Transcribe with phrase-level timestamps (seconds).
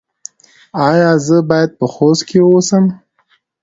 [0.87, 2.85] ایا زه باید په خوست کې اوسم؟